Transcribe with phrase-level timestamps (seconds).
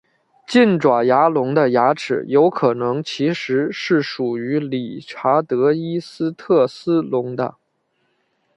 [0.47, 7.53] 近爪牙龙的牙齿有可能其实是属于理查德伊斯特斯龙的。